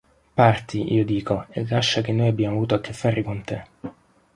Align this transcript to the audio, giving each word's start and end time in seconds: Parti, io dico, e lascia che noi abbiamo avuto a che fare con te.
Parti, 0.33 0.95
io 0.95 1.05
dico, 1.05 1.45
e 1.51 1.63
lascia 1.69 2.01
che 2.01 2.11
noi 2.11 2.27
abbiamo 2.29 2.55
avuto 2.55 2.73
a 2.73 2.81
che 2.81 2.91
fare 2.91 3.21
con 3.21 3.43
te. 3.43 3.65